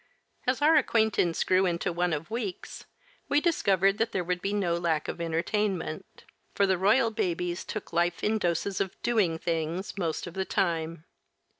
[0.47, 2.85] As our acquaintance grew into one of weeks,
[3.29, 6.23] we discovered that there would be no lack of entertainment,
[6.55, 11.03] for the royal babies took life in doses of "doing things" most of the time.